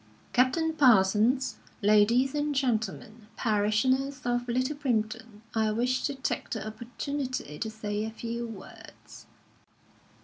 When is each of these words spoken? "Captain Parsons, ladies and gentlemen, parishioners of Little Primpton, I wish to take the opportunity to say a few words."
"Captain 0.33 0.73
Parsons, 0.73 1.57
ladies 1.83 2.33
and 2.33 2.55
gentlemen, 2.55 3.27
parishioners 3.37 4.21
of 4.25 4.47
Little 4.47 4.75
Primpton, 4.75 5.43
I 5.53 5.69
wish 5.69 6.01
to 6.05 6.15
take 6.15 6.49
the 6.49 6.65
opportunity 6.65 7.59
to 7.59 7.69
say 7.69 8.03
a 8.05 8.09
few 8.09 8.47
words." 8.47 9.27